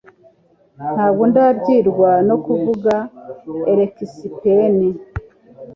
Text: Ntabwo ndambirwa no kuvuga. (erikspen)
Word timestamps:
Ntabwo 0.95 1.23
ndambirwa 1.31 2.11
no 2.27 2.35
kuvuga. 2.45 2.93
(erikspen) 3.71 4.75